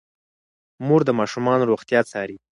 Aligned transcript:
مور 0.85 1.01
د 1.05 1.09
ماشومانو 1.19 1.67
روغتیا 1.71 1.99
څاري. 2.11 2.37